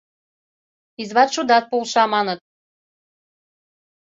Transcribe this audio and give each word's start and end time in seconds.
—Изватшудат 1.01 1.63
полша, 1.71 2.03
маныт. 2.13 2.39